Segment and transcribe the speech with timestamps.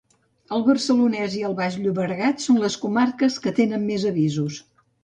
[0.55, 4.63] El Barcelonès i el Baix Llobregat són les comarques que tenen més avisos.